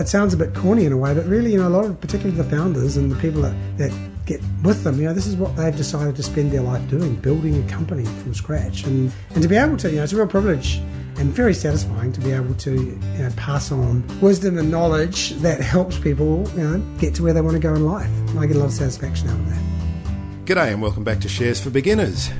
[0.00, 2.00] It sounds a bit corny in a way, but really, you know, a lot of,
[2.00, 3.92] particularly the founders and the people that, that
[4.24, 7.16] get with them, you know, this is what they've decided to spend their life doing,
[7.16, 8.84] building a company from scratch.
[8.84, 10.76] And, and to be able to, you know, it's a real privilege
[11.18, 15.60] and very satisfying to be able to you know, pass on wisdom and knowledge that
[15.60, 18.10] helps people, you know, get to where they want to go in life.
[18.38, 20.46] I get a lot of satisfaction out of that.
[20.46, 22.30] G'day and welcome back to Shares for Beginners.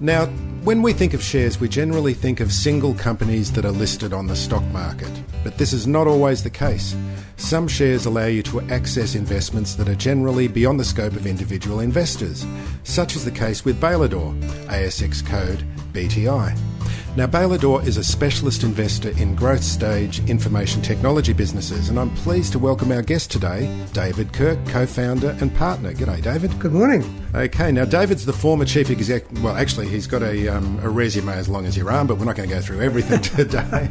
[0.00, 0.26] Now,
[0.62, 4.28] when we think of shares, we generally think of single companies that are listed on
[4.28, 5.10] the stock market.
[5.42, 6.94] But this is not always the case.
[7.36, 11.80] Some shares allow you to access investments that are generally beyond the scope of individual
[11.80, 12.46] investors,
[12.84, 16.77] such is the case with Bailador, ASX code BTI.
[17.18, 22.52] Now, Bailador is a specialist investor in growth stage information technology businesses, and I'm pleased
[22.52, 25.92] to welcome our guest today, David Kirk, co founder and partner.
[25.92, 26.56] G'day, David.
[26.60, 27.02] Good morning.
[27.34, 29.24] Okay, now David's the former chief exec.
[29.42, 32.24] Well, actually, he's got a, um, a resume as long as your arm, but we're
[32.24, 33.90] not going to go through everything today.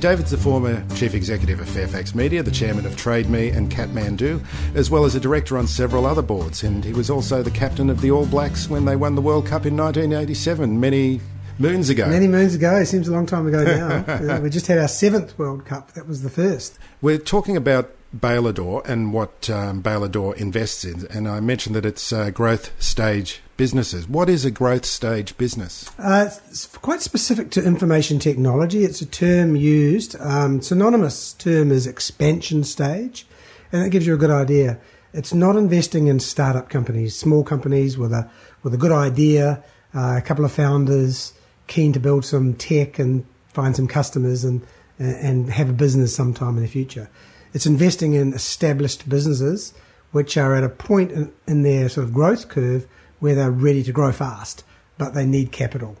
[0.00, 4.90] David's the former chief executive of Fairfax Media, the chairman of TradeMe and Kathmandu, as
[4.90, 8.02] well as a director on several other boards, and he was also the captain of
[8.02, 10.78] the All Blacks when they won the World Cup in 1987.
[10.78, 11.22] Many
[11.58, 12.06] moons ago.
[12.06, 12.76] Many moons ago.
[12.76, 14.40] It seems a long time ago now.
[14.40, 15.92] we just had our seventh World Cup.
[15.92, 16.78] That was the first.
[17.00, 22.12] We're talking about Bailador and what um, Bailador invests in, and I mentioned that it's
[22.12, 24.08] uh, growth stage businesses.
[24.08, 25.90] What is a growth stage business?
[25.98, 28.84] Uh, it's quite specific to information technology.
[28.84, 30.18] It's a term used.
[30.20, 33.26] Um, synonymous term is expansion stage,
[33.72, 34.78] and that gives you a good idea.
[35.12, 38.30] It's not investing in startup companies, small companies with a
[38.62, 39.62] with a good idea,
[39.94, 41.32] uh, a couple of founders
[41.66, 44.66] keen to build some tech and find some customers and
[44.98, 47.10] and have a business sometime in the future.
[47.52, 49.74] It's investing in established businesses
[50.12, 52.86] which are at a point in, in their sort of growth curve
[53.18, 54.64] where they're ready to grow fast,
[54.96, 55.96] but they need capital.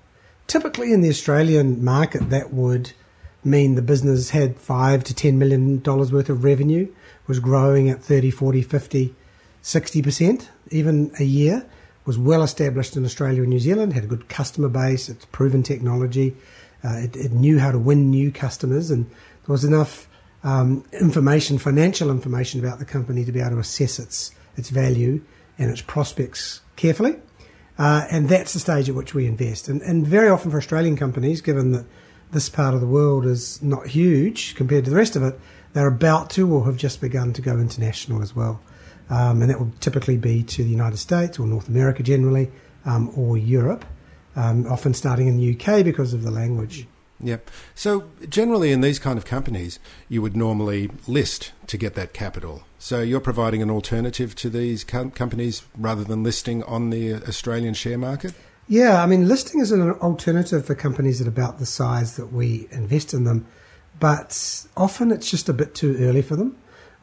[0.46, 2.92] Typically in the Australian market, that would
[3.44, 6.90] mean the business had five to ten million dollars worth of revenue,
[7.26, 9.14] was growing at 30, 40, 50,
[9.62, 11.66] 60% even a year,
[12.06, 15.62] was well established in Australia and New Zealand, had a good customer base, it's proven
[15.62, 16.36] technology,
[16.84, 20.08] uh, it, it, knew how to win new customers, and there was enough
[20.44, 25.20] um, information, financial information about the company to be able to assess its its value
[25.58, 27.16] and its prospects carefully.
[27.78, 29.68] Uh, and that's the stage at which we invest.
[29.68, 31.84] And, and very often for Australian companies, given that
[32.30, 35.38] this part of the world is not huge compared to the rest of it,
[35.74, 38.60] they're about to or have just begun to go international as well
[39.10, 42.50] um, and that will typically be to the United States or North America generally,
[42.84, 43.84] um, or Europe,
[44.34, 46.86] um, often starting in the UK because of the language.
[47.20, 47.50] Yep.
[47.74, 49.78] So generally, in these kind of companies,
[50.08, 52.64] you would normally list to get that capital.
[52.78, 57.74] So you're providing an alternative to these com- companies rather than listing on the Australian
[57.74, 58.34] share market.
[58.68, 62.66] Yeah, I mean, listing is an alternative for companies at about the size that we
[62.70, 63.46] invest in them,
[63.98, 66.56] but often it's just a bit too early for them.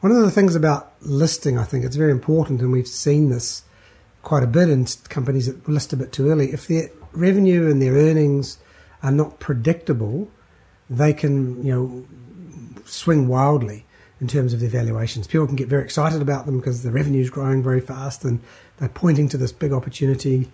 [0.04, 3.62] One of the things about listing, I think, it's very important, and we've seen this
[4.20, 6.52] quite a bit in companies that list a bit too early.
[6.52, 8.58] If their revenue and their earnings
[9.02, 10.30] are not predictable,
[10.90, 12.04] they can, you know,
[12.84, 13.86] swing wildly
[14.20, 15.26] in terms of their valuations.
[15.26, 18.40] People can get very excited about them because the revenue is growing very fast and
[18.76, 20.52] they're pointing to this big opportunity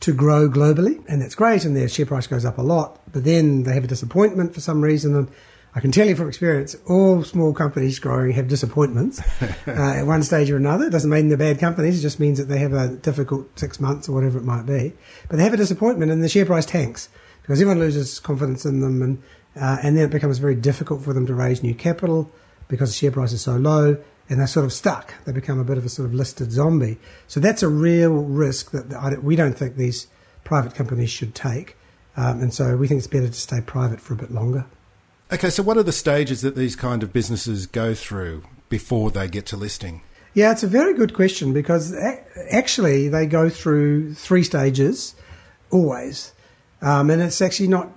[0.00, 3.00] to grow globally, and that's great, and their share price goes up a lot.
[3.12, 5.28] But then they have a disappointment for some reason, and
[5.72, 10.24] I can tell you from experience, all small companies growing have disappointments uh, at one
[10.24, 10.86] stage or another.
[10.86, 13.78] It doesn't mean they're bad companies; it just means that they have a difficult six
[13.78, 14.92] months or whatever it might be.
[15.28, 17.08] But they have a disappointment, and the share price tanks
[17.42, 19.22] because everyone loses confidence in them, and
[19.60, 22.30] uh, and then it becomes very difficult for them to raise new capital
[22.66, 23.96] because the share price is so low,
[24.28, 25.14] and they're sort of stuck.
[25.24, 26.98] They become a bit of a sort of listed zombie.
[27.28, 30.08] So that's a real risk that we don't think these
[30.42, 31.76] private companies should take,
[32.16, 34.66] um, and so we think it's better to stay private for a bit longer.
[35.32, 39.28] Okay, so what are the stages that these kind of businesses go through before they
[39.28, 40.02] get to listing?
[40.34, 41.94] Yeah, it's a very good question because
[42.50, 45.14] actually they go through three stages
[45.70, 46.32] always.
[46.82, 47.90] Um, and it's actually not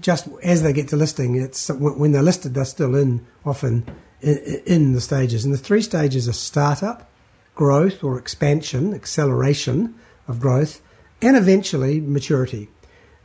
[0.00, 3.86] just as they get to listing, it's when they're listed, they're still in often
[4.20, 5.44] in the stages.
[5.44, 7.08] And the three stages are startup,
[7.54, 9.94] growth or expansion, acceleration
[10.26, 10.82] of growth,
[11.22, 12.68] and eventually maturity.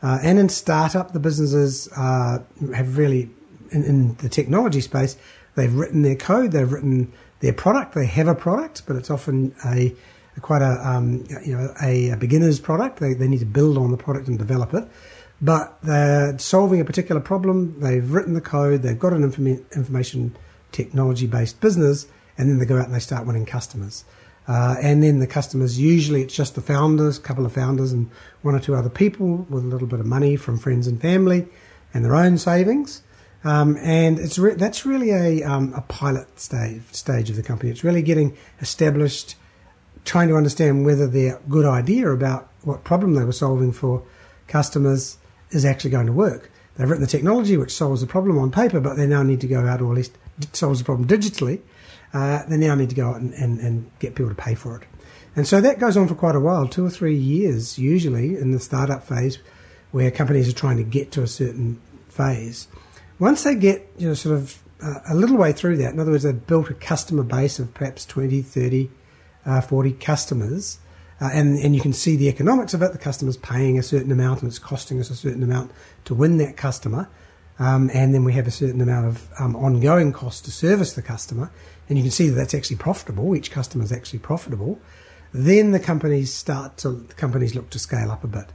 [0.02, 2.40] Uh, and in startup, the businesses uh,
[2.76, 3.30] have really,
[3.72, 5.18] in, in, the technology space,
[5.56, 9.56] they've written their code, they've written their product, they have a product, but it's often
[9.66, 9.94] a,
[10.36, 13.00] a quite a um, you know a, a, beginner's product.
[13.00, 14.88] They, they need to build on the product and develop it.
[15.42, 17.80] But they're solving a particular problem.
[17.80, 18.82] They've written the code.
[18.82, 20.36] They've got an inform- information
[20.72, 22.08] technology based business,
[22.38, 24.06] and then they go out and they start winning customers.
[24.48, 28.10] Uh, and then the customers, usually it's just the founders, a couple of founders, and
[28.44, 31.48] one or two other people with a little bit of money from friends and family
[31.94, 33.02] and their own savings.
[33.46, 37.70] Um, and it's re- that's really a, um, a pilot stage, stage of the company.
[37.70, 39.36] It's really getting established,
[40.04, 44.04] trying to understand whether their good idea about what problem they were solving for
[44.48, 45.20] customers
[45.52, 46.52] is actually going to work.
[46.76, 49.48] They've written the technology which solves the problem on paper, but they now need to
[49.48, 50.18] go out, or at least
[50.52, 51.62] solves the problem digitally,
[52.14, 54.78] uh, they now need to go out and, and, and get people to pay for
[54.78, 54.88] it.
[55.36, 58.52] And so that goes on for quite a while, two or three years usually in
[58.52, 59.38] the startup phase,
[59.92, 62.68] where companies are trying to get to a certain phase.
[63.20, 66.12] Once they get, you know, sort of uh, a little way through that, in other
[66.12, 68.90] words, they've built a customer base of perhaps 20, 30,
[69.46, 70.80] uh, 40 customers,
[71.22, 72.92] uh, and, and you can see the economics of it.
[72.92, 75.72] The customer's paying a certain amount and it's costing us a certain amount
[76.06, 77.08] to win that customer.
[77.58, 81.02] Um, and then we have a certain amount of um, ongoing cost to service the
[81.02, 81.50] customer,
[81.88, 83.34] and you can see that that's actually profitable.
[83.34, 84.78] Each customer is actually profitable.
[85.34, 88.48] Then the companies start to the companies look to scale up a bit.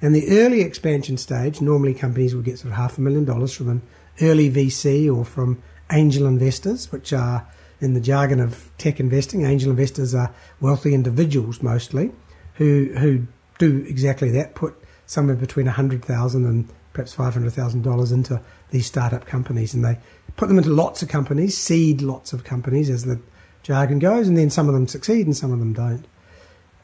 [0.00, 3.54] And the early expansion stage, normally companies will get sort of half a million dollars
[3.54, 3.82] from an
[4.20, 7.46] early VC or from angel investors, which are
[7.80, 9.44] in the jargon of tech investing.
[9.44, 12.12] Angel investors are wealthy individuals mostly,
[12.54, 13.26] who who
[13.58, 14.54] do exactly that.
[14.54, 14.74] Put
[15.06, 18.40] somewhere between hundred thousand and perhaps $500,000 into
[18.70, 19.74] these startup companies.
[19.74, 19.98] And they
[20.36, 23.20] put them into lots of companies, seed lots of companies as the
[23.62, 26.06] jargon goes, and then some of them succeed and some of them don't.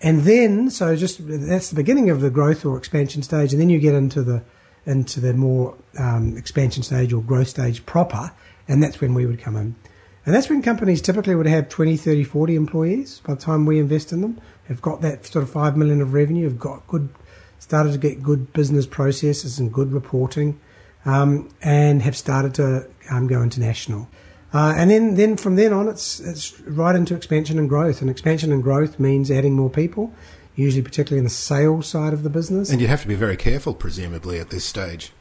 [0.02, 3.70] And then, so just that's the beginning of the growth or expansion stage, and then
[3.70, 4.42] you get into the
[4.86, 8.32] into the more um, expansion stage or growth stage proper,
[8.68, 9.74] and that's when we would come in.
[10.24, 13.80] And that's when companies typically would have 20, 30, 40 employees by the time we
[13.80, 17.08] invest in them, have got that sort of 5 million of revenue, have got good
[17.58, 20.58] started to get good business processes and good reporting,
[21.04, 24.08] um, and have started to um, go international.
[24.52, 28.00] Uh, and then, then from then on, it's it's right into expansion and growth.
[28.00, 30.12] And expansion and growth means adding more people,
[30.54, 32.70] usually particularly in the sales side of the business.
[32.70, 35.12] And you have to be very careful, presumably, at this stage.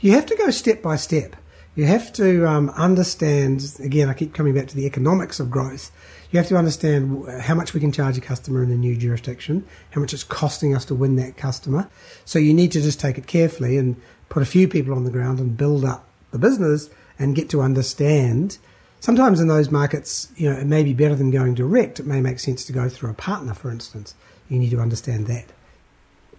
[0.00, 1.36] You have to go step by step.
[1.74, 3.64] You have to um, understand.
[3.82, 5.90] Again, I keep coming back to the economics of growth
[6.32, 9.66] you have to understand how much we can charge a customer in a new jurisdiction,
[9.90, 11.88] how much it's costing us to win that customer.
[12.24, 14.00] So you need to just take it carefully and
[14.30, 16.88] put a few people on the ground and build up the business
[17.18, 18.56] and get to understand.
[19.00, 22.00] Sometimes in those markets, you know, it may be better than going direct.
[22.00, 24.14] It may make sense to go through a partner, for instance.
[24.52, 25.46] You need to understand that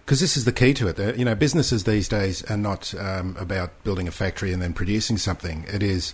[0.05, 1.17] because this is the key to it.
[1.17, 5.17] You know, businesses these days are not um, about building a factory and then producing
[5.17, 5.65] something.
[5.67, 6.13] It is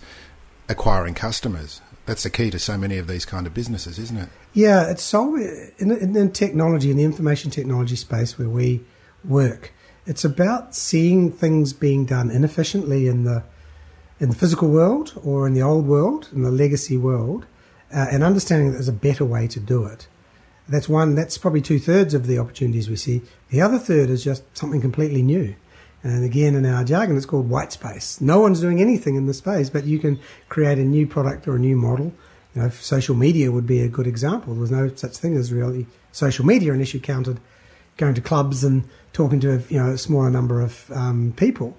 [0.68, 1.80] acquiring customers
[2.10, 4.28] that's the key to so many of these kind of businesses, isn't it?
[4.52, 8.80] Yeah, it's so in, in, in technology, in the information technology space where we
[9.24, 9.72] work,
[10.06, 13.44] it's about seeing things being done inefficiently in the
[14.18, 17.46] in the physical world or in the old world, in the legacy world,
[17.94, 20.08] uh, and understanding that there's a better way to do it.
[20.70, 21.16] That's one.
[21.16, 23.22] That's probably two thirds of the opportunities we see.
[23.50, 25.56] The other third is just something completely new.
[26.02, 28.20] And again, in our jargon, it's called white space.
[28.20, 30.18] No one's doing anything in the space, but you can
[30.48, 32.14] create a new product or a new model.
[32.54, 34.54] You know, social media would be a good example.
[34.54, 37.40] There's no such thing as really social media unless you counted
[37.96, 41.76] going to clubs and talking to a, you know a smaller number of um, people.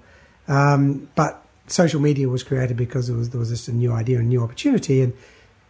[0.48, 4.20] Um, but social media was created because there was there was just a new idea,
[4.20, 5.14] a new opportunity, and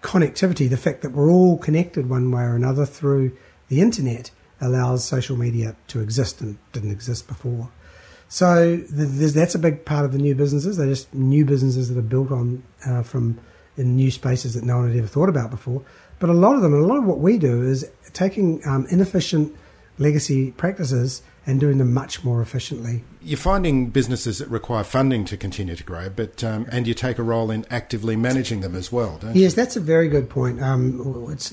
[0.02, 0.70] connectivity.
[0.70, 3.38] The fact that we're all connected one way or another through
[3.70, 7.70] the internet allows social media to exist and didn't exist before.
[8.30, 10.78] So that's a big part of the new businesses.
[10.78, 13.40] They're just new businesses that are built on uh, from
[13.78, 15.84] in new spaces that no one had ever thought about before.
[16.20, 18.86] But a lot of them, and a lot of what we do is taking um,
[18.90, 19.56] inefficient
[19.98, 23.04] legacy practices and doing them much more efficiently.
[23.22, 27.18] You're finding businesses that require funding to continue to grow, but um, and you take
[27.18, 29.42] a role in actively managing them as well, don't you?
[29.42, 30.62] Yes, that's a very good point.
[30.62, 30.98] Um,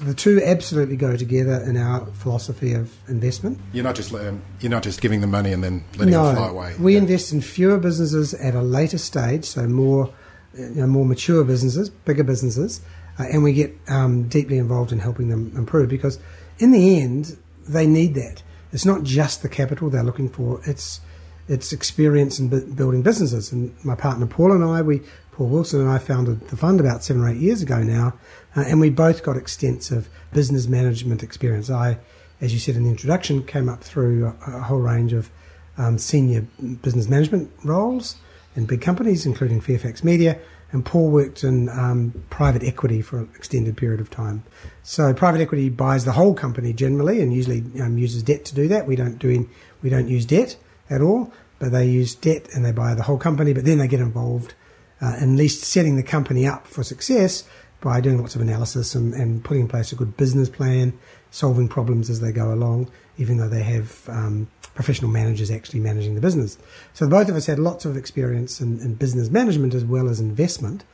[0.04, 3.58] the two absolutely go together in our philosophy of investment.
[3.72, 6.36] You're not just um, you're not just giving them money and then letting no, them
[6.36, 6.74] fly away.
[6.78, 7.00] We yeah.
[7.00, 10.12] invest in fewer businesses at a later stage, so more
[10.54, 12.82] you know, more mature businesses, bigger businesses,
[13.18, 16.18] uh, and we get um, deeply involved in helping them improve because
[16.58, 20.60] in the end they need that it's not just the capital they're looking for.
[20.64, 21.00] It's
[21.48, 23.52] it's experience in building businesses.
[23.52, 25.00] And my partner Paul and I, we
[25.32, 28.14] Paul Wilson and I founded the fund about seven or eight years ago now,
[28.56, 31.70] uh, and we both got extensive business management experience.
[31.70, 31.98] I,
[32.40, 35.30] as you said in the introduction, came up through a, a whole range of
[35.78, 36.42] um, senior
[36.82, 38.16] business management roles
[38.58, 40.36] in big companies, including Fairfax Media,
[40.72, 44.42] and Paul worked in um, private equity for an extended period of time.
[44.82, 48.66] So private equity buys the whole company generally, and usually um, uses debt to do
[48.68, 48.86] that.
[48.86, 49.48] We don't do any,
[49.80, 50.56] we don't use debt
[50.90, 53.52] at all, but they use debt and they buy the whole company.
[53.52, 54.54] But then they get involved
[55.00, 57.44] uh, in at least setting the company up for success
[57.80, 60.98] by doing lots of analysis and, and putting in place a good business plan,
[61.30, 66.14] solving problems as they go along, even though they have um, professional managers actually managing
[66.14, 66.58] the business.
[66.94, 70.20] So both of us had lots of experience in, in business management as well as
[70.20, 70.84] investment.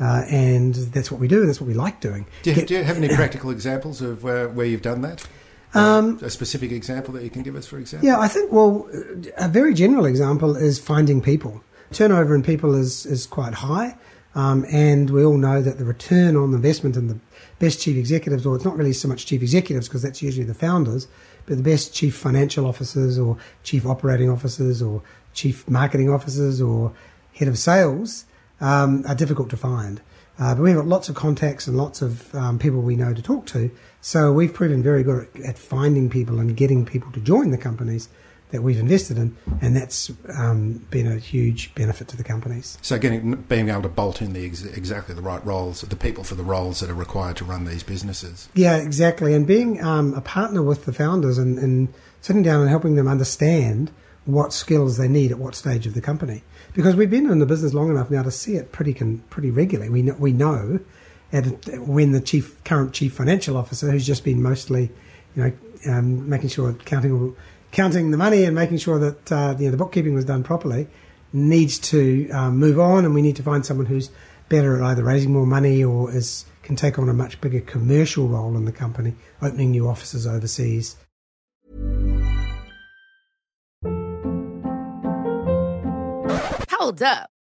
[0.00, 2.24] Uh, and that's what we do, and that's what we like doing.
[2.44, 5.26] Do you, Get, do you have any practical examples of where, where you've done that?
[5.74, 8.08] Um, a specific example that you can give us, for example?
[8.08, 8.88] Yeah, I think, well,
[9.36, 11.62] a very general example is finding people.
[11.90, 13.96] Turnover in people is, is quite high.
[14.34, 17.18] Um, and we all know that the return on investment in the
[17.58, 20.54] best chief executives, or it's not really so much chief executives because that's usually the
[20.54, 21.08] founders,
[21.46, 26.92] but the best chief financial officers or chief operating officers or chief marketing officers or
[27.34, 28.24] head of sales
[28.60, 30.00] um, are difficult to find.
[30.38, 33.22] Uh, but we've got lots of contacts and lots of um, people we know to
[33.22, 33.70] talk to.
[34.00, 37.58] So we've proven very good at, at finding people and getting people to join the
[37.58, 38.08] companies
[38.50, 42.78] that we've invested in, and that's um, been a huge benefit to the companies.
[42.82, 46.24] So, getting being able to bolt in the ex- exactly the right roles, the people
[46.24, 48.48] for the roles that are required to run these businesses.
[48.54, 52.70] Yeah, exactly, and being um, a partner with the founders and, and sitting down and
[52.70, 53.90] helping them understand
[54.24, 56.42] what skills they need at what stage of the company.
[56.74, 59.50] Because we've been in the business long enough now to see it pretty con- pretty
[59.50, 59.90] regularly.
[59.90, 60.80] We know, we know
[61.32, 61.46] at,
[61.78, 64.90] when the chief current chief financial officer, who's just been mostly,
[65.34, 65.52] you know,
[65.86, 67.36] um, making sure accounting
[67.72, 70.88] counting the money and making sure that uh, you know, the bookkeeping was done properly
[71.32, 74.10] needs to um, move on, and we need to find someone who's
[74.48, 78.28] better at either raising more money or is can take on a much bigger commercial
[78.28, 80.96] role in the company, opening new offices overseas.
[86.70, 87.30] Hold up.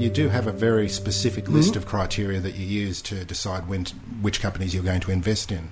[0.00, 1.78] you do have a very specific list mm-hmm.
[1.78, 5.52] of criteria that you use to decide when to, which companies you're going to invest
[5.52, 5.68] in.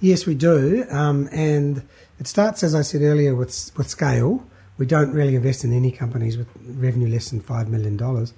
[0.00, 1.82] Yes, we do, um, and
[2.18, 4.44] it starts, as I said earlier, with with scale.
[4.78, 8.34] We don't really invest in any companies with revenue less than five million dollars,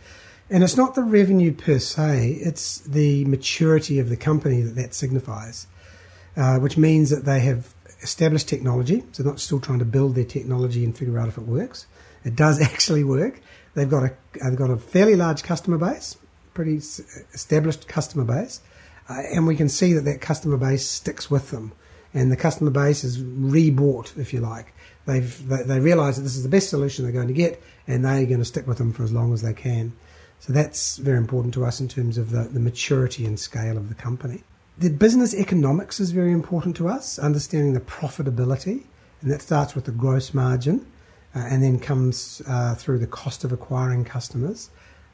[0.50, 4.94] and it's not the revenue per se; it's the maturity of the company that that
[4.94, 5.66] signifies,
[6.36, 9.02] uh, which means that they have established technology.
[9.12, 11.86] So they're not still trying to build their technology and figure out if it works.
[12.24, 13.40] It does actually work.
[13.74, 14.12] They've got a
[14.42, 16.16] they've got a fairly large customer base,
[16.54, 18.60] pretty established customer base,
[19.08, 21.72] uh, and we can see that that customer base sticks with them,
[22.12, 24.72] and the customer base is rebought, if you like.
[25.06, 28.04] They've they, they realise that this is the best solution they're going to get, and
[28.04, 29.92] they're going to stick with them for as long as they can.
[30.38, 33.88] So that's very important to us in terms of the, the maturity and scale of
[33.88, 34.42] the company.
[34.76, 38.84] The business economics is very important to us, understanding the profitability,
[39.22, 40.86] and that starts with the gross margin
[41.34, 44.70] and then comes uh, through the cost of acquiring customers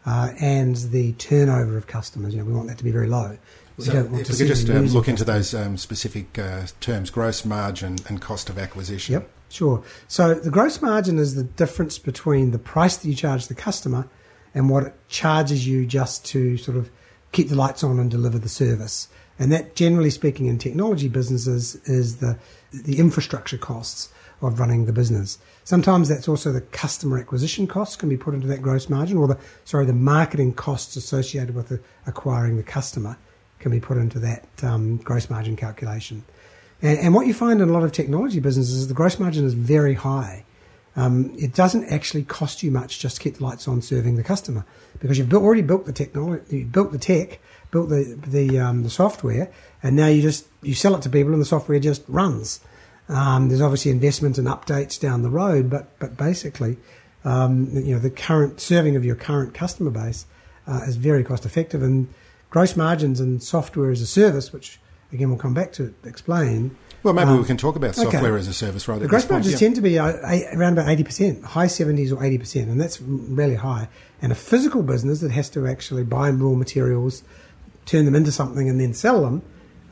[0.07, 2.35] uh, and the turnover of customers.
[2.35, 3.39] You know, we want that to be very low.
[3.77, 7.45] We so if we could just um, look into those um, specific uh, terms, gross
[7.45, 9.15] margin and cost of acquisition.
[9.15, 9.83] Yep, sure.
[10.09, 14.07] So the gross margin is the difference between the price that you charge the customer
[14.55, 16.91] and what it charges you just to sort of
[17.33, 19.09] keep the lights on and deliver the service.
[19.39, 22.39] And that, generally speaking, in technology businesses, is the
[22.73, 24.11] the infrastructure costs
[24.43, 25.39] of running the business.
[25.65, 29.29] Sometimes that's also the customer acquisition costs can be put into that gross margin, or
[29.29, 33.17] the sorry, the marketing costs associated with the, acquiring the customer
[33.59, 36.25] can be put into that um, gross margin calculation.
[36.83, 39.45] And, and, what you find in a lot of technology businesses is the gross margin
[39.45, 40.45] is very high.
[40.97, 44.25] Um, it doesn't actually cost you much just to keep the lights on serving the
[44.25, 44.65] customer
[44.99, 47.39] because you've built, already built the technology, you built the tech,
[47.71, 51.33] built the the, um, the software, and now you just you sell it to people
[51.33, 52.61] and the software just runs.
[53.11, 56.79] Um, there's obviously investment and updates down the road, but but basically,
[57.25, 60.27] um, you know, the current serving of your current customer base
[60.69, 62.09] uh, is very cost effective, and
[62.51, 64.79] gross margins and software as a service, which
[65.13, 66.77] again we'll come back to explain.
[67.03, 68.39] Well, maybe um, we can talk about software okay.
[68.39, 69.59] as a service right The gross margins yeah.
[69.59, 70.13] tend to be uh,
[70.53, 73.89] around about 80%, high 70s or 80%, and that's really high.
[74.21, 77.23] And a physical business that has to actually buy raw materials,
[77.87, 79.41] turn them into something, and then sell them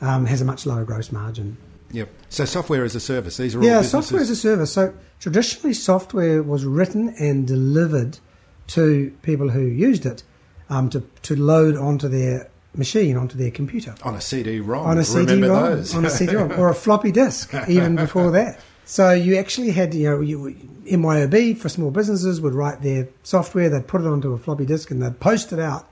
[0.01, 1.57] um, has a much lower gross margin.
[1.91, 2.09] Yep.
[2.29, 3.37] So software as a service.
[3.37, 3.91] These are all Yeah, businesses.
[3.91, 4.71] software as a service.
[4.71, 8.19] So traditionally, software was written and delivered
[8.67, 10.23] to people who used it
[10.69, 14.85] um, to to load onto their machine, onto their computer, on a CD-ROM.
[14.85, 15.95] on a CD-ROM, those?
[15.95, 18.59] on a CD-ROM, or a floppy disk, even before that.
[18.85, 20.55] So you actually had, you know, you,
[20.85, 24.91] MYOB for small businesses would write their software, they'd put it onto a floppy disk,
[24.91, 25.87] and they'd post it out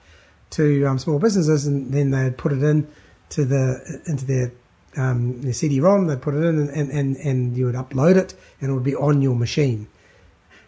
[0.52, 2.88] to um, small businesses, and then they'd put it in
[3.30, 4.52] to the into their
[4.98, 6.08] um, their CD-ROM.
[6.08, 8.84] They'd put it in, and, and, and, and you would upload it, and it would
[8.84, 9.88] be on your machine.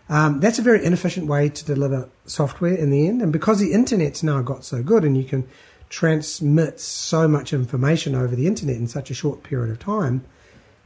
[0.08, 3.74] Um, that's a very inefficient way to deliver software in the end, and because the
[3.74, 5.48] internet's now got so good, and you can
[5.90, 10.24] transmit so much information over the internet in such a short period of time,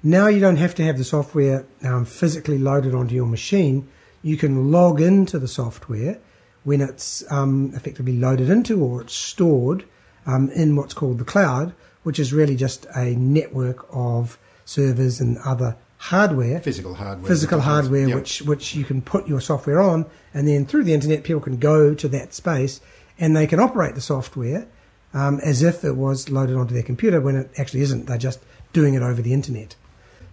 [0.02, 3.88] now you don't have to have the software um, physically loaded onto your machine.
[4.22, 6.20] You can log into the software
[6.66, 9.86] when it's um, effectively loaded into or it's stored
[10.26, 11.74] um, in what's called the cloud,
[12.04, 16.60] which is really just a network of servers and other hardware.
[16.60, 17.28] Physical hardware.
[17.28, 18.16] physical hardware Yep.
[18.16, 21.58] which which you can put your software on and then through the internet people can
[21.58, 22.82] go to that space
[23.18, 24.68] and they can operate the software
[25.14, 28.08] um, as if it was loaded onto their computer when it actually isn't.
[28.08, 28.40] They're just
[28.74, 29.76] doing it over the internet.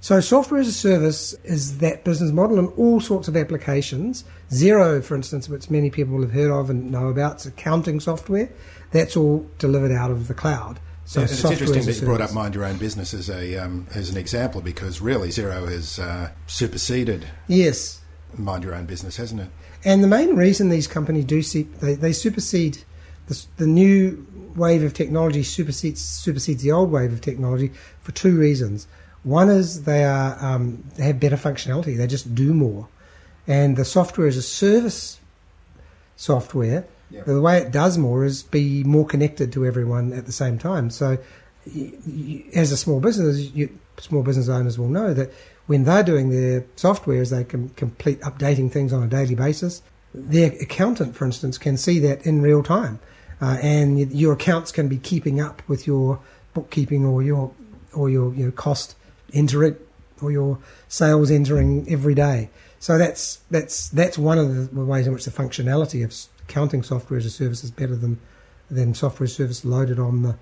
[0.01, 4.25] So software as a service is that business model in all sorts of applications.
[4.51, 8.51] Xero for instance which many people have heard of and know about it's accounting software.
[8.91, 12.33] That's all delivered out of the cloud so it's interesting that you brought up.
[12.33, 16.31] Mind Your Own Business as a um, as an example because really Xero has uh,
[16.47, 18.01] superseded yes
[18.37, 19.49] Mind Your Own Business, hasn't it?
[19.85, 22.79] And the main reason these companies do see they, they supersede
[23.27, 24.25] the, the new
[24.55, 28.87] wave of technology supersedes supersedes the old wave of technology for two reasons.
[29.25, 31.97] One is they are um, they have better functionality.
[31.97, 32.89] They just do more,
[33.49, 35.19] and the software is a service
[36.17, 36.85] software.
[37.11, 37.23] Yeah.
[37.23, 40.91] The way it does more is be more connected to everyone at the same time.
[40.91, 41.19] So,
[41.67, 45.33] y y as a small business, you, small business owners will know that
[45.67, 49.83] when they're doing their software, as they can complete updating things on a daily basis,
[50.15, 52.99] their accountant, for instance, can see that in real time,
[53.41, 56.21] uh, and your accounts can be keeping up with your
[56.55, 57.53] bookkeeping or your
[57.93, 58.97] or your you know, cost
[59.33, 59.77] entering
[60.23, 62.51] or your sales entering every day.
[62.79, 66.13] So that's that's that's one of the ways in which the functionality of
[66.51, 68.19] accounting software as a service is better than
[68.71, 70.37] than software as a service loaded on the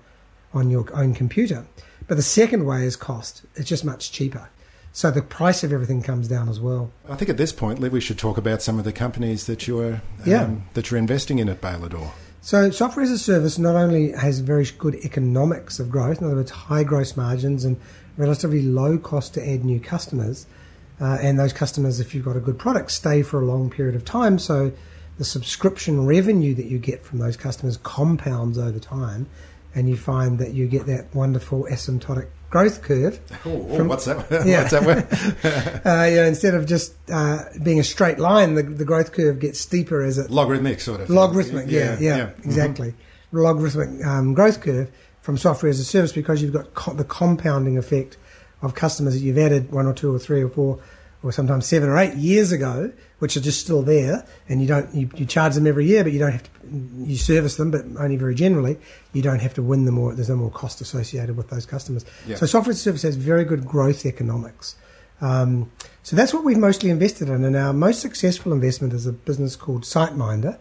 [0.53, 1.65] on your own computer.
[2.07, 3.43] But the second way is cost.
[3.55, 4.49] It's just much cheaper.
[4.91, 6.91] So the price of everything comes down as well.
[7.07, 9.67] I think at this point, Liv, we should talk about some of the companies that
[9.67, 10.49] you're um, Yeah.
[10.73, 12.11] that you're investing in at Bailador.
[12.41, 16.37] So software as a service not only has very good economics of growth, in other
[16.37, 17.77] words, high gross margins and
[18.17, 20.47] relatively low cost to add new customers,
[20.99, 23.95] uh, and those customers, if you've got a good product, stay for a long period
[23.95, 24.39] of time.
[24.39, 24.71] So
[25.19, 29.27] the subscription revenue that you get from those customers compounds over time,
[29.75, 33.19] and you find that you get that wonderful asymptotic growth curve.
[33.45, 34.25] Oh, From- what's that?
[34.47, 34.63] Yeah.
[34.63, 35.81] what's that?
[35.85, 39.39] Uh, you know, instead of just uh, being a straight line, the, the growth curve
[39.39, 41.09] gets steeper as it Logarithmic sort of.
[41.11, 42.45] logarithmic yeah yeah, Mhm.
[42.45, 42.93] exactly
[43.31, 44.89] logarithmic um, growth curve
[45.21, 48.17] from software as a service because you've got co- the compounding effect
[48.61, 50.79] of customers that you've added one or two or three or four
[51.23, 54.93] or sometimes seven or eight years ago which are just still there and you don't
[54.95, 56.49] you, you charge them every year but you don't have to
[57.05, 58.77] you service them but only very generally
[59.13, 62.05] you don't have to win them or there's no more cost associated with those customers
[62.25, 62.35] Yeah.
[62.37, 64.75] so software as a service has very good growth economics
[65.21, 65.69] um,
[66.03, 67.43] so that's what we've mostly invested in.
[67.43, 70.57] And our most successful investment is a business called SiteMinder.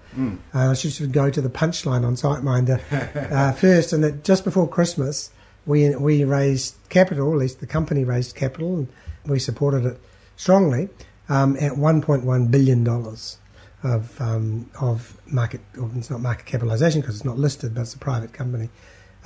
[0.52, 3.92] Uh, I should go to the punchline on SiteMinder uh, first.
[3.92, 5.30] And that just before Christmas,
[5.64, 8.88] we we raised capital, at least the company raised capital, and
[9.26, 10.00] we supported it
[10.38, 10.88] strongly
[11.28, 13.36] um, at 1.1 billion dollars
[13.82, 15.60] of um, of market.
[15.78, 18.70] Or it's not market capitalization because it's not listed, but it's a private company.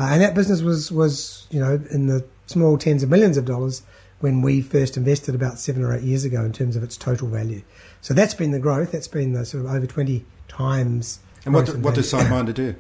[0.01, 3.45] Uh, and that business was was you know in the small tens of millions of
[3.45, 3.83] dollars
[4.21, 7.29] when we first invested about seven or eight years ago in terms of its total
[7.29, 7.63] value.
[8.01, 8.93] So that's been the growth.
[8.93, 11.19] That's been the sort of over 20 times.
[11.45, 12.29] And what, in what does value.
[12.29, 12.77] SiteMinder do?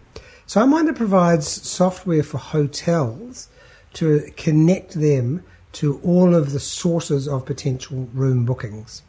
[0.46, 3.48] SiteMinder provides software for hotels
[3.94, 5.42] to connect them
[5.72, 9.02] to all of the sources of potential room bookings.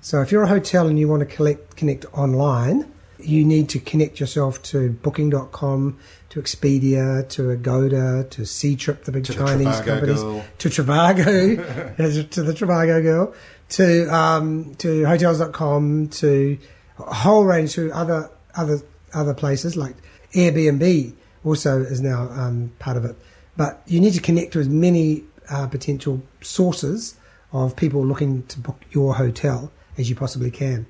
[0.00, 3.80] So if you're a hotel and you want to collect, connect online, you need to
[3.80, 5.98] connect yourself to booking.com,
[6.30, 10.44] to Expedia, to Agoda, to Ctrip, the big To Chinese Trivago companies, girl.
[10.58, 11.96] to Trivago,
[12.30, 13.34] to the Trivago girl,
[13.70, 16.58] to um, to hotels.com, to
[16.98, 18.80] a whole range to other other
[19.14, 19.96] other places like
[20.34, 21.12] Airbnb
[21.44, 23.16] also is now um, part of it.
[23.56, 27.16] But you need to connect to as many uh, potential sources
[27.52, 30.86] of people looking to book your hotel as you possibly can.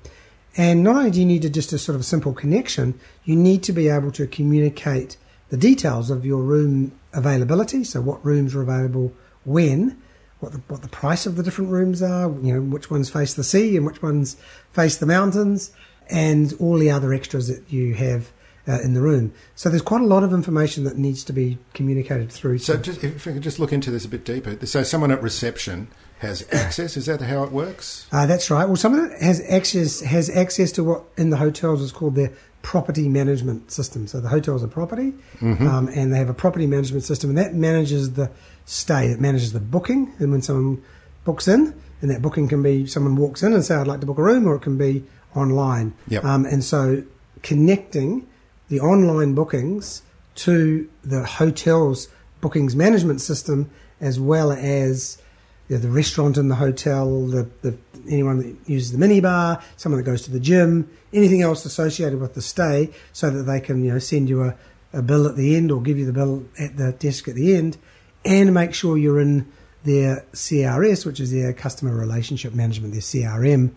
[0.57, 3.63] And not only do you need to just a sort of simple connection, you need
[3.63, 5.17] to be able to communicate
[5.49, 9.13] the details of your room availability, so what rooms are available
[9.45, 9.99] when,
[10.39, 13.33] what the, what the price of the different rooms are, you know, which ones face
[13.33, 14.37] the sea and which ones
[14.73, 15.71] face the mountains,
[16.09, 18.31] and all the other extras that you have
[18.69, 19.33] uh, in the room.
[19.55, 22.59] So there's quite a lot of information that needs to be communicated through.
[22.59, 24.65] So just, if we could just look into this a bit deeper.
[24.65, 25.87] So someone at reception
[26.19, 26.95] has access.
[26.95, 28.07] Is that how it works?
[28.11, 28.65] Uh, that's right.
[28.65, 33.09] Well, someone has access has access to what in the hotels is called their property
[33.09, 34.05] management system.
[34.05, 35.65] So the hotels are property, mm-hmm.
[35.65, 38.29] um, and they have a property management system, and that manages the
[38.65, 39.07] stay.
[39.07, 40.83] It manages the booking, and when someone
[41.23, 44.05] books in, and that booking can be someone walks in and say, "I'd like to
[44.05, 45.05] book a room," or it can be
[45.35, 45.93] online.
[46.07, 46.23] Yep.
[46.23, 47.03] Um, and so
[47.41, 48.27] connecting
[48.69, 50.01] the online bookings
[50.35, 52.07] to the hotel's
[52.41, 55.21] bookings management system as well as
[55.67, 57.77] you know, the restaurant in the hotel, the, the
[58.09, 62.33] anyone that uses the minibar, someone that goes to the gym, anything else associated with
[62.33, 64.55] the stay, so that they can you know send you a,
[64.93, 67.55] a bill at the end or give you the bill at the desk at the
[67.55, 67.77] end,
[68.25, 69.51] and make sure you're in
[69.83, 73.71] their CRS, which is their customer relationship management, their CRM,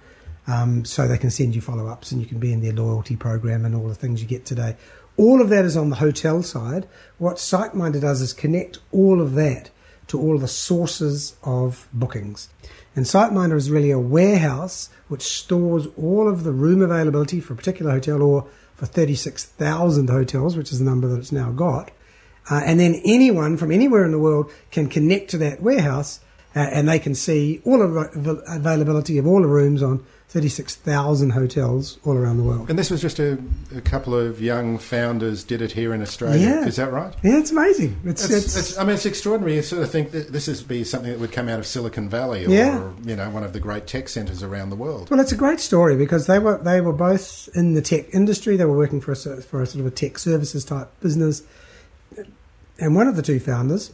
[0.46, 3.16] um, so they can send you follow ups and you can be in their loyalty
[3.16, 4.76] program and all the things you get today.
[5.16, 6.88] All of that is on the hotel side.
[7.18, 9.70] What SiteMinder does is connect all of that
[10.09, 12.48] to all of the sources of bookings.
[12.96, 17.57] And SiteMinder is really a warehouse which stores all of the room availability for a
[17.57, 21.90] particular hotel or for 36,000 hotels, which is the number that it's now got.
[22.50, 26.20] Uh, and then anyone from anywhere in the world can connect to that warehouse
[26.55, 27.97] uh, and they can see all of
[28.47, 32.71] availability of all the rooms on 36,000 hotels all around the world.
[32.71, 33.38] And this was just a,
[33.77, 36.41] a, couple of young founders did it here in Australia.
[36.41, 36.67] Yeah.
[36.67, 37.15] Is that right?
[37.23, 38.01] Yeah, it's amazing.
[38.07, 39.57] It's, it's, it's, it's I mean, it's extraordinary.
[39.57, 42.09] You sort of think that this would be something that would come out of Silicon
[42.09, 42.93] Valley or, yeah.
[43.05, 45.11] you know, one of the great tech centres around the world.
[45.11, 48.57] Well, it's a great story because they were, they were both in the tech industry.
[48.57, 51.43] They were working for a, for a sort of a tech services type business.
[52.79, 53.93] And one of the two founders,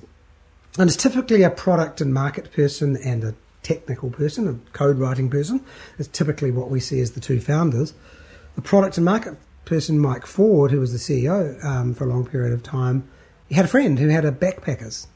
[0.77, 5.29] and it's typically a product and market person and a technical person, a code writing
[5.31, 5.65] person.
[5.99, 7.95] It's typically what we see as the two founders.
[8.55, 12.27] The product and market person, Mike Ford, who was the CEO um, for a long
[12.27, 13.09] period of time,
[13.49, 15.07] he had a friend who had a backpackers.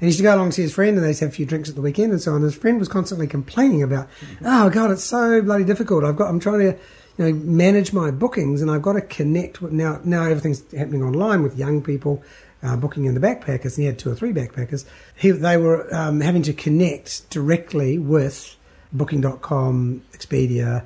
[0.00, 1.44] And he used to go along to see his friend, and they'd have a few
[1.44, 2.42] drinks at the weekend and so on.
[2.42, 4.08] His friend was constantly complaining about,
[4.44, 6.04] oh god, it's so bloody difficult.
[6.04, 6.78] I've got, I'm trying to,
[7.18, 10.00] you know, manage my bookings, and I've got to connect with now.
[10.04, 12.22] Now everything's happening online with young people
[12.62, 14.84] uh, booking in the backpackers, and he had two or three backpackers.
[15.16, 18.56] He, they were um, having to connect directly with
[18.92, 20.84] Booking.com, Expedia,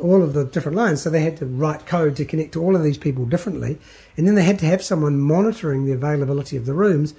[0.00, 1.02] all of the different lines.
[1.02, 3.78] So they had to write code to connect to all of these people differently,
[4.16, 7.14] and then they had to have someone monitoring the availability of the rooms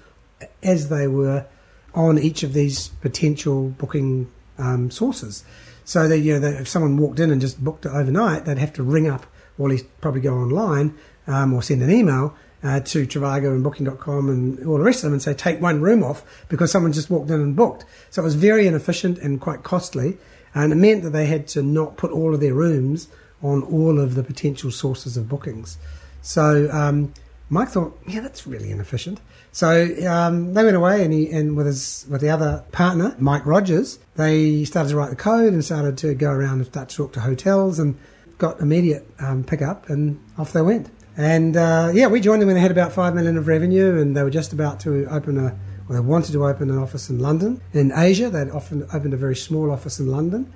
[0.62, 1.46] as they were
[1.94, 5.44] on each of these potential booking um, sources.
[5.84, 8.58] So that you know, that if someone walked in and just booked it overnight, they'd
[8.58, 9.26] have to ring up,
[9.58, 13.64] or at least probably go online um, or send an email uh, to Trivago and
[13.64, 16.92] Booking.com and all the rest of them and say, take one room off because someone
[16.92, 17.86] just walked in and booked.
[18.10, 20.18] So it was very inefficient and quite costly.
[20.56, 23.10] And it meant that they had to not put all of their rooms
[23.44, 25.78] on all of the potential sources of bookings.
[26.22, 27.14] So um,
[27.50, 29.20] Mike thought, yeah, that's really inefficient.
[29.52, 33.46] So um, they went away and, he, and with his with the other partner, Mike
[33.46, 36.96] Rogers, they started to write the code and started to go around and start to
[36.96, 37.98] talk to hotels and
[38.38, 40.90] got immediate um, pickup and off they went.
[41.18, 44.16] And uh, yeah, we joined them when they had about five million of revenue, and
[44.16, 45.58] they were just about to open a,
[45.90, 47.60] well, they wanted to open an office in London.
[47.74, 50.54] In Asia, they'd often opened a very small office in London,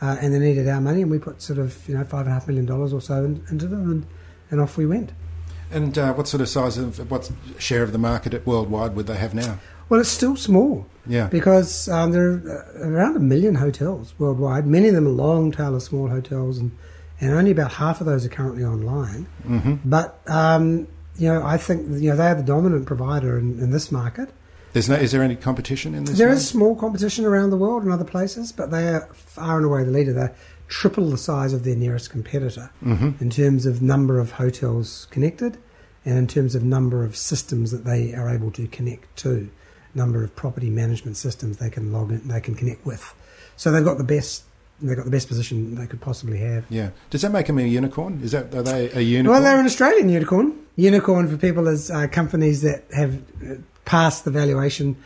[0.00, 2.30] uh, and they needed our money, and we put sort of you know five and
[2.30, 4.06] a half million dollars or so in, into them, and,
[4.52, 5.10] and off we went.
[5.72, 9.16] And uh, what sort of size of what share of the market worldwide would they
[9.16, 9.58] have now?
[9.88, 10.86] Well, it's still small.
[11.06, 11.26] Yeah.
[11.26, 14.66] Because um, there are around a million hotels worldwide.
[14.66, 16.70] Many of them are long tail of small hotels, and
[17.24, 19.26] and only about half of those are currently online.
[19.46, 19.88] Mm-hmm.
[19.88, 23.70] But um, you know, I think you know they are the dominant provider in, in
[23.70, 24.30] this market.
[24.72, 26.18] There's no, is there any competition in this?
[26.18, 26.40] There market?
[26.40, 29.84] is small competition around the world in other places, but they are far and away
[29.84, 30.12] the leader.
[30.12, 30.34] They're
[30.68, 33.10] triple the size of their nearest competitor mm-hmm.
[33.20, 35.56] in terms of number of hotels connected,
[36.04, 39.48] and in terms of number of systems that they are able to connect to,
[39.94, 43.14] number of property management systems they can log in, they can connect with.
[43.56, 44.44] So they've got the best
[44.80, 46.64] they've got the best position they could possibly have.
[46.70, 46.90] Yeah.
[47.10, 48.20] Does that make them a unicorn?
[48.22, 49.32] Is that are they a unicorn?
[49.32, 50.58] Well, they're an Australian unicorn.
[50.76, 54.96] Unicorn for people is uh, companies that have uh, passed the valuation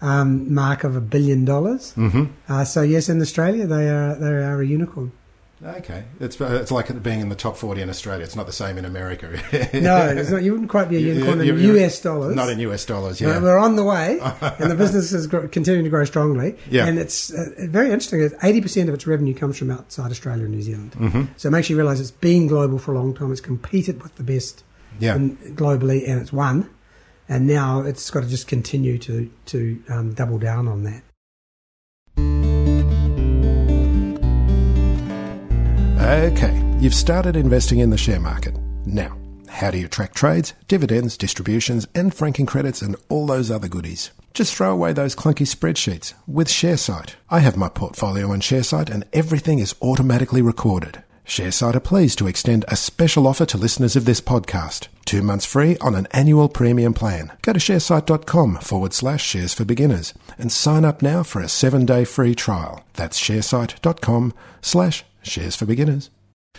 [0.00, 1.94] um, mark of a billion dollars.
[1.96, 2.24] Mm-hmm.
[2.48, 5.12] Uh, so yes, in Australia they are they are a unicorn.
[5.64, 8.22] Okay, it's it's like being in the top forty in Australia.
[8.22, 9.28] It's not the same in America.
[9.72, 10.42] no, it's not.
[10.42, 12.36] You wouldn't quite be a unicorn in US dollars.
[12.36, 13.18] Not in US dollars.
[13.18, 16.58] Yeah, we're on the way, and the business is continuing to grow strongly.
[16.70, 18.30] Yeah, and it's uh, very interesting.
[18.42, 20.92] Eighty percent of its revenue comes from outside Australia and New Zealand.
[20.92, 21.22] Mm-hmm.
[21.38, 23.32] So it makes you realise it's been global for a long time.
[23.32, 24.64] It's competed with the best
[25.00, 25.16] yeah.
[25.16, 26.68] in, globally, and it's won.
[27.26, 31.02] And now it's got to just continue to to um, double down on that.
[36.04, 38.54] Okay, you've started investing in the share market.
[38.84, 39.16] Now,
[39.48, 44.10] how do you track trades, dividends, distributions, and franking credits and all those other goodies?
[44.34, 47.14] Just throw away those clunky spreadsheets with Sharesight.
[47.30, 51.02] I have my portfolio on Sharesight and everything is automatically recorded.
[51.24, 54.88] Sharesight are pleased to extend a special offer to listeners of this podcast.
[55.06, 57.32] Two months free on an annual premium plan.
[57.40, 61.86] Go to sharesight.com forward slash shares for beginners and sign up now for a seven
[61.86, 62.84] day free trial.
[62.92, 66.10] That's sharesight.com slash shares for beginners.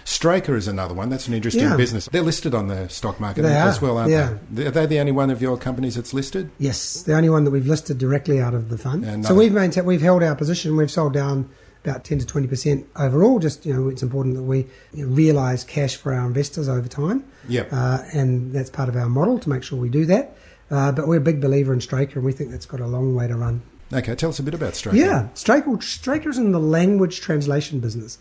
[0.03, 1.09] Straker is another one.
[1.09, 1.77] That's an interesting Yeah.
[1.77, 2.09] business.
[2.11, 4.33] They're listed on the stock market They as are, well, aren't yeah.
[4.51, 4.67] they?
[4.67, 6.51] Are they the only one of your companies that's listed?
[6.59, 9.05] Yes, the only one that we've listed directly out of the fund.
[9.05, 10.75] And so we've maintained, we've held our position.
[10.75, 11.49] We've sold down
[11.83, 13.39] about ten to twenty percent overall.
[13.39, 16.87] Just you know, it's important that we you know, realise cash for our investors over
[16.89, 17.23] time.
[17.47, 17.69] Yep.
[17.71, 20.35] uh, and that's part of our model to make sure we do that.
[20.69, 23.15] Uh, but we're a big believer in Straker, and we think that's got a long
[23.15, 23.61] way to run.
[23.93, 24.97] Okay, tell us a bit about Straker.
[24.97, 28.17] Yeah, Straker, Straker's in the language translation business.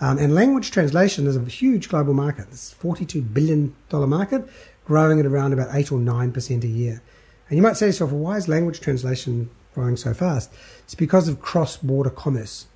[0.00, 2.46] Um, and language translation is a huge global market.
[2.50, 4.48] It's a $42 billion market,
[4.84, 7.02] growing at around about 8 or 9% a year.
[7.48, 10.52] And you might say to yourself, well, why is language translation growing so fast?
[10.84, 12.66] It's because of cross border commerce.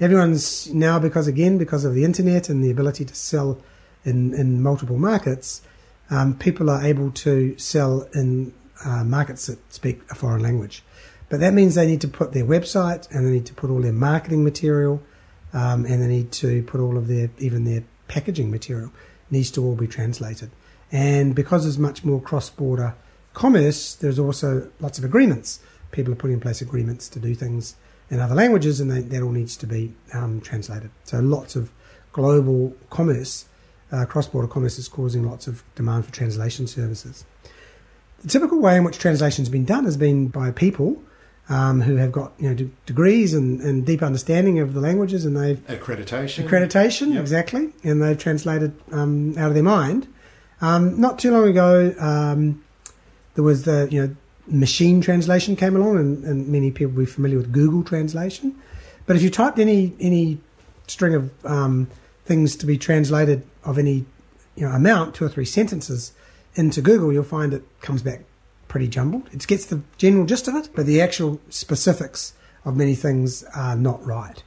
[0.00, 3.58] Everyone's now, because again, because of the internet and the ability to sell
[4.04, 5.62] in, in multiple markets,
[6.10, 8.52] um, people are able to sell in
[8.84, 10.82] uh, markets that speak a foreign language.
[11.28, 13.80] But that means they need to put their website and they need to put all
[13.80, 15.02] their marketing material
[15.52, 18.92] um, and they need to put all of their, even their packaging material
[19.30, 20.50] needs to all be translated.
[20.90, 22.94] And because there's much more cross border
[23.32, 25.60] commerce, there's also lots of agreements.
[25.90, 27.76] People are putting in place agreements to do things
[28.10, 30.90] in other languages and they, that all needs to be um, translated.
[31.04, 31.70] So lots of
[32.12, 33.46] global commerce,
[33.90, 37.24] uh, cross border commerce is causing lots of demand for translation services.
[38.20, 41.02] The typical way in which translation has been done has been by people
[41.48, 45.24] um, who have got you know de- degrees and, and deep understanding of the languages,
[45.24, 46.46] and they've Accreditation.
[46.46, 47.20] accreditation Yep.
[47.20, 50.06] exactly, and they've translated um, out of their mind.
[50.60, 52.62] Um, not too long ago, um,
[53.34, 57.06] there was the you know machine translation came along, and, and many people will be
[57.06, 58.54] familiar with Google Translation.
[59.06, 60.38] But if you typed any any
[60.86, 61.88] string of um,
[62.24, 64.04] things to be translated of any
[64.54, 66.12] you know amount, two or three sentences
[66.54, 68.20] into Google, you'll find it comes back
[68.72, 69.28] pretty jumbled.
[69.32, 72.32] It gets the general gist of it, but the actual specifics
[72.64, 74.42] of many things are not right.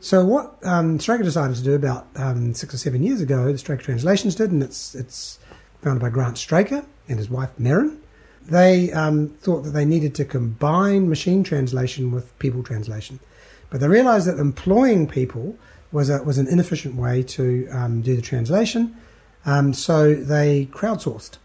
[0.00, 3.58] So what um, Straker decided to do about um, six or seven years ago, the
[3.58, 5.38] Straker Translations did, and it's it's
[5.82, 7.98] founded by Grant Straker and his wife Merryn.
[8.42, 13.20] They um, thought that they needed to combine machine translation with people translation,
[13.68, 15.58] but they realised that employing people
[15.92, 18.96] was a, was an inefficient way to um, do the translation.
[19.44, 21.36] Um, so they crowdsourced.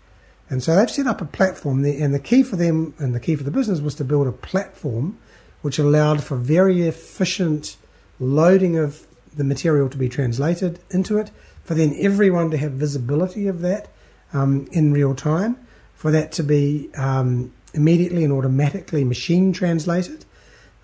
[0.53, 3.35] And so they've set up a platform, and the key for them and the key
[3.35, 5.17] for the business was to build a platform
[5.63, 7.75] which allowed for very efficient
[8.19, 11.31] loading of the material to be translated into it,
[11.63, 13.87] for then everyone to have visibility of that
[14.31, 15.57] um, in real time,
[15.95, 20.23] for that to be um, immediately and automatically machine translated,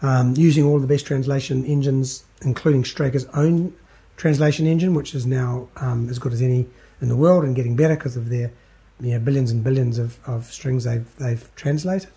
[0.02, 3.72] um, using all the best translation engines, including Straker's own
[4.18, 6.66] translation engine, which is now um, as good as any
[7.02, 8.52] in the world and getting better because of their
[9.00, 12.10] you know, billions and billions of, of strings they've they've translated.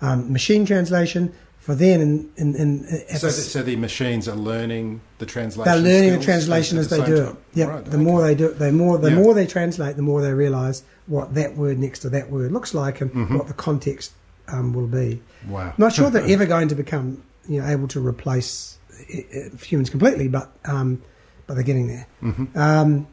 [0.00, 2.84] Um, machine translation for then in in, in
[3.18, 5.72] So, the- so the machines are learning the translation.
[5.72, 7.36] they're learning the translation as the they do it.
[7.54, 8.04] Yeah, Right, the okay.
[8.04, 9.16] more they do it, the more the Yeah.
[9.16, 12.74] more they translate, the more they realise what that word next to that word looks
[12.74, 13.36] like and Mm-hmm.
[13.38, 14.12] what the context
[14.48, 15.22] um, will be.
[15.48, 15.72] Wow.
[15.78, 19.18] Not sure they're ever going to become you know able to replace uh,
[19.54, 21.00] uh, humans completely, but um,
[21.46, 22.06] but they're getting there.
[22.22, 22.58] Mm-hmm.
[22.58, 23.06] Um,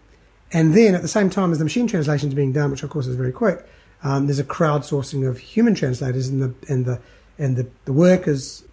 [0.53, 2.89] and then at the same time as the machine translation is being done, which of
[2.89, 3.65] course is very quick,
[4.03, 6.99] um, there's a crowdsourcing of human translators, and the and the
[7.37, 7.93] and the, the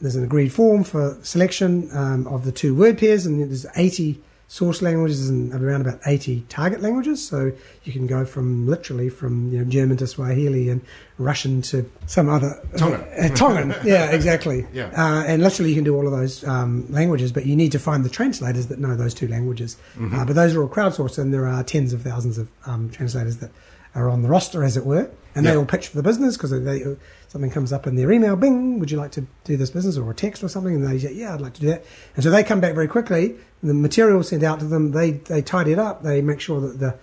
[0.01, 4.21] there's an agreed form for selection um, of the two word pairs, and there's 80
[4.51, 7.27] source languages and around about 80 target languages.
[7.27, 7.53] So
[7.85, 10.81] you can go from literally from you know, German to Swahili and
[11.19, 13.01] Russian to some other Tongan.
[13.03, 14.67] Uh, Tongan, yeah, exactly.
[14.73, 14.87] Yeah.
[14.97, 17.79] Uh, and literally you can do all of those um, languages, but you need to
[17.79, 19.77] find the translators that know those two languages.
[19.97, 20.19] Mm-hmm.
[20.19, 23.37] Uh, but those are all crowdsourced, and there are tens of thousands of um, translators
[23.39, 23.51] that
[23.99, 25.53] are on the roster, as it were, and Yeah.
[25.53, 26.97] they all pitch for the business because they
[27.29, 30.11] something comes up in their email, bing, would you like to do this business or
[30.11, 30.75] a text or something?
[30.75, 31.85] And they say, yeah, I'd like to do that.
[32.15, 33.35] And so they come back very quickly.
[33.63, 36.03] The material sent out to them, they they tidy it up.
[36.03, 36.95] They make sure that the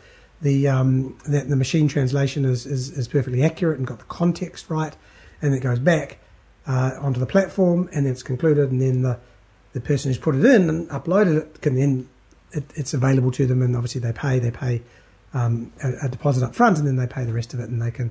[0.42, 4.70] the um, that the machine translation is, is, is perfectly accurate and got the context
[4.70, 4.96] right,
[5.42, 6.18] and it goes back
[6.68, 9.18] uh, onto the platform, and it's concluded, and then the
[9.74, 12.08] the person who's put it in and uploaded it can then
[12.52, 14.82] it, it's available to them, and obviously they pay they pay
[15.36, 17.80] um, a, a deposit up front, and then they pay the rest of it, and
[17.82, 18.10] they can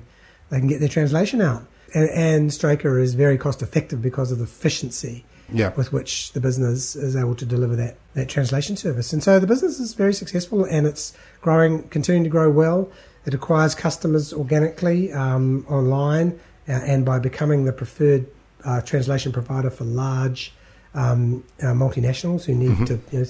[0.49, 1.63] they can get their translation out.
[1.93, 5.71] And, and Straker is very cost effective because of the efficiency Yeah.
[5.75, 9.13] with which the business is able to deliver that, that translation service.
[9.13, 12.89] And so the business is very successful and it's growing, continuing to grow well.
[13.25, 18.25] It acquires customers organically um, online uh, and by becoming the preferred
[18.63, 20.53] uh, translation provider for large
[20.95, 23.25] um, uh, multinationals who need to you know,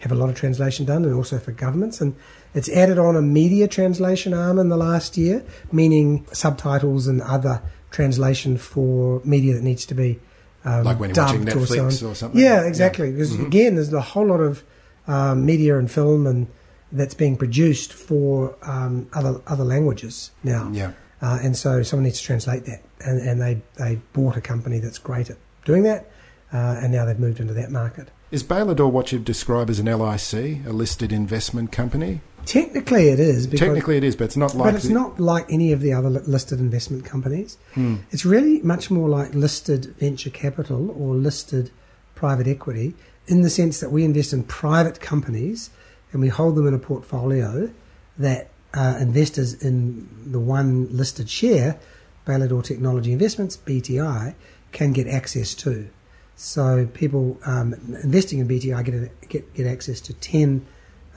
[0.00, 2.00] have a lot of translation done, and also for governments.
[2.00, 2.14] And
[2.54, 7.62] it's added on a media translation arm in the last year, meaning subtitles and other
[7.90, 10.18] translation for media that needs to be
[10.64, 12.10] um, Like when you're watching Netflix on.
[12.10, 12.40] or something?
[12.40, 12.66] Yeah, Yeah.
[12.68, 13.10] exactly.
[13.12, 14.62] Because again, there's a whole lot of
[15.06, 16.46] um, media and film and
[16.92, 20.68] that's being produced for um, other other languages now.
[20.72, 20.92] Yeah.
[21.22, 22.82] Uh, and so someone needs to translate that.
[23.04, 26.10] And, and they, they bought a company that's great at doing that,
[26.52, 28.08] uh, and now they've moved into that market.
[28.30, 32.20] Is Bailador what you'd describe as an LIC, a listed investment company?
[32.50, 33.46] Technically, it is.
[33.46, 34.72] Because, Technically, it is, but it's not like.
[34.72, 37.56] but it's the- not like any of the other listed investment companies.
[37.74, 37.98] Hmm.
[38.10, 41.70] It's really much more like listed venture capital or listed
[42.16, 42.94] private equity
[43.28, 45.70] in the sense that we invest in private companies
[46.10, 47.70] and we hold them in a portfolio
[48.18, 51.78] that uh, investors in the one listed share,
[52.26, 54.34] Bailador Technology Investments, BTI,
[54.72, 55.88] can get access to.
[56.34, 60.66] So people um, investing in BTI get, get, get access to 10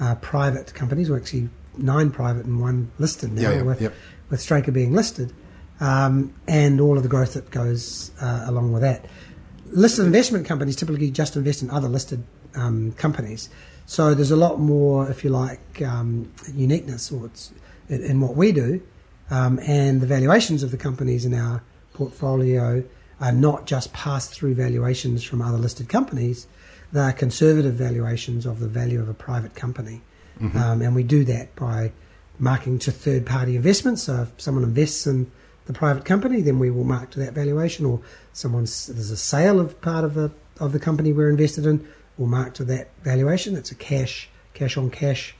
[0.03, 3.93] uh, private companies, or actually nine private and one listed now, Yeah, yeah, with, yep.
[4.29, 5.33] with Straker being listed,
[5.79, 9.05] um, and all of the growth that goes uh, along with that.
[9.67, 12.23] Listed investment companies typically just invest in other listed
[12.55, 13.49] um, companies.
[13.85, 17.29] So there's a lot more, if you like, um, uniqueness or
[17.89, 18.81] in what we do,
[19.29, 21.61] um, and the valuations of the companies in our
[21.93, 22.83] portfolio
[23.19, 26.47] are not just pass through valuations from other listed companies,
[26.93, 30.01] they are conservative valuations of the value of a private company.
[30.41, 31.91] Um, and we do that by
[32.39, 34.03] marking to third party investments.
[34.03, 35.31] So if someone invests in
[35.65, 38.01] the private company, then we will mark to that valuation, or
[38.33, 42.27] someone's there's a sale of part of the of the company we're invested in, we'll
[42.27, 43.55] mark to that valuation.
[43.55, 45.35] It's a cash cash on cash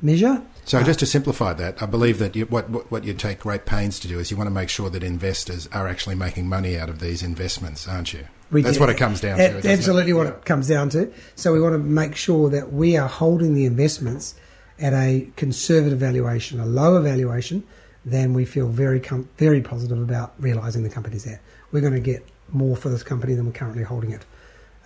[0.00, 0.42] measure.
[0.64, 3.66] So, just to simplify that, I believe that you, what, what what you take great
[3.66, 6.78] pains to do is you want to make sure that investors are actually making money
[6.78, 8.26] out of these investments, aren't you?
[8.50, 9.44] We That's do- what it comes down to.
[9.44, 9.72] a- doesn't it?
[9.78, 10.32] Absolutely, what Yeah.
[10.32, 11.10] it comes down to.
[11.36, 14.34] So we want to make sure that we are holding the investments
[14.78, 17.62] at a conservative valuation, a lower valuation
[18.04, 21.40] than we feel very com- very positive about realizing the company's at.
[21.70, 24.24] We're going to get more for this company than we're currently holding it.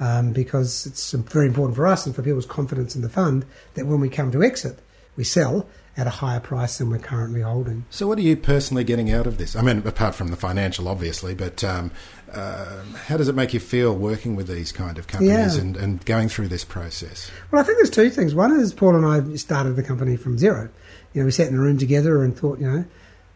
[0.01, 3.87] Um, because it's very important for us and for people's confidence in the fund that
[3.87, 4.81] when we come to exit,
[5.17, 7.85] we sell at a higher price than we're currently holding.
[7.91, 9.55] So, what are you personally getting out of this?
[9.55, 11.93] I mean, apart from the financial, obviously, but um,
[12.33, 15.61] uh, how does it make you feel working with these kind of companies Yeah.
[15.63, 17.31] and, and going through this process?
[17.51, 18.35] Well, I think there's two things.
[18.35, 20.69] One is Paul and I started the company from zero.
[21.13, 22.85] You know, we sat in a room together and thought, you know,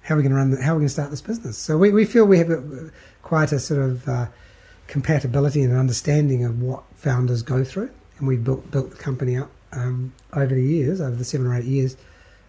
[0.03, 0.51] how are we going to run?
[0.51, 1.57] The, how are we going to start this business?
[1.59, 2.91] So we, we feel we have a,
[3.23, 4.27] quite a sort of uh,
[4.89, 9.51] compatibility and understanding of what founders go through, and we built built the company up
[9.73, 11.97] um, over the years, over the seven or eight years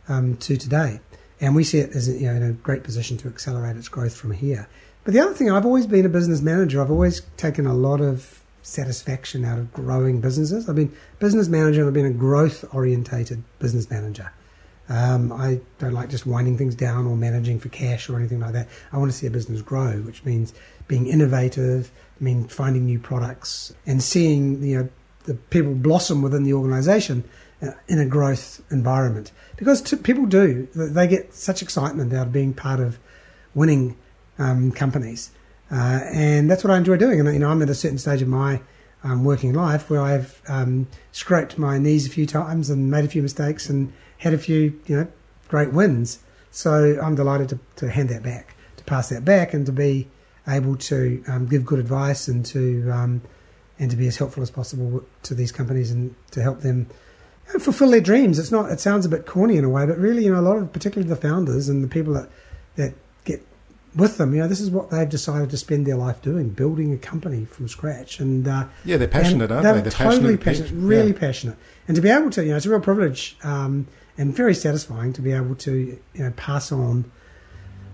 [0.10, 1.00] um, to today.
[1.40, 4.16] And we see it as you know in a great position to accelerate its growth
[4.16, 4.68] from here.
[5.06, 6.82] But the other thing, I've always been a business manager.
[6.82, 10.68] I've always taken a lot of satisfaction out of growing businesses.
[10.68, 14.32] I've been business manager and I've been a growth orientated business manager.
[14.90, 18.54] Um, I don't like just winding things down or managing for cash or anything like
[18.54, 18.68] that.
[18.92, 20.54] I want to see a business grow, which means
[20.88, 24.90] being innovative, I mean finding new products and seeing you know
[25.26, 27.28] the people blossom within the organisation uh,
[27.88, 29.32] in a growth environment.
[29.58, 33.00] Because people do, they get such excitement out of being part of
[33.54, 33.98] winning
[34.38, 35.32] um, companies,
[35.72, 37.20] uh, and that's what I enjoy doing.
[37.20, 38.62] And you know, I'm at a certain stage of my
[39.04, 43.08] um, working life where I've um, scraped my knees a few times and made a
[43.08, 45.08] few mistakes and had a few you know
[45.48, 46.20] great wins.
[46.52, 50.08] So I'm delighted to, to hand that back, to pass that back, and to be
[50.48, 53.22] able to um, give good advice and to um,
[53.78, 56.88] and to be as helpful as possible to these companies and to help them
[57.58, 58.38] fulfill their dreams.
[58.38, 58.72] It's not.
[58.72, 60.72] It sounds a bit corny in a way, but really, you know, a lot of
[60.72, 62.30] particularly the founders and the people that
[62.76, 62.94] that
[63.26, 63.46] get
[63.96, 66.94] with them, you know, this is what they've decided to spend their life doing, building
[66.94, 68.20] a company from scratch.
[68.20, 69.72] And uh, Yeah, they're passionate, aren't they?
[69.74, 71.18] They're They're totally passionate passionate, really Yeah.
[71.20, 73.88] passionate, and to be able to, you know, it's a real privilege um,
[74.18, 75.72] and very satisfying to be able to,
[76.14, 77.10] you know, pass on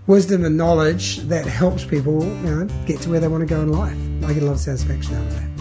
[0.06, 3.60] wisdom and knowledge that helps people, you know, get to where they want to go
[3.62, 3.96] in life.
[4.24, 5.55] I get a lot of satisfaction out of that.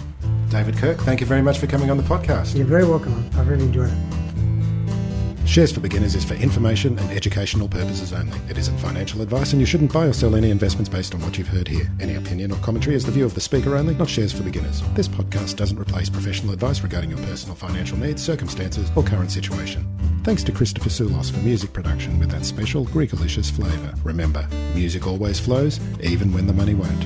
[0.49, 2.55] David Kirk, thank you very much for coming on the podcast.
[2.55, 3.29] You're very welcome.
[3.35, 4.25] I've really enjoyed it.
[5.47, 8.37] Shares for Beginners is for information and educational purposes only.
[8.49, 11.37] It isn't financial advice, and you shouldn't buy or sell any investments based on what
[11.37, 11.89] you've heard here.
[11.99, 14.81] Any opinion or commentary is the view of the speaker only, not Shares for Beginners.
[14.95, 19.87] This podcast doesn't replace professional advice regarding your personal financial needs, circumstances, or current situation.
[20.23, 23.93] Thanks to Christopher Soulos for music production with that special Greekalicious flavour.
[24.03, 27.05] Remember, music always flows, even when the money won't.